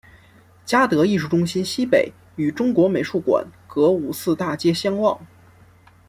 [0.65, 5.27] 嘉德艺术中心西北与中国美术馆隔五四大街相望。